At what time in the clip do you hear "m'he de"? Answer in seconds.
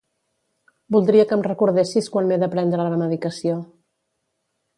2.31-2.49